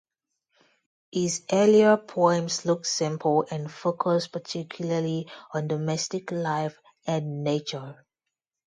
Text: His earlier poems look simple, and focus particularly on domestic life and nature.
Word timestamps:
His 1.11 1.43
earlier 1.53 1.95
poems 1.95 2.65
look 2.65 2.87
simple, 2.87 3.45
and 3.51 3.71
focus 3.71 4.27
particularly 4.27 5.29
on 5.53 5.67
domestic 5.67 6.31
life 6.31 6.79
and 7.05 7.43
nature. 7.43 8.03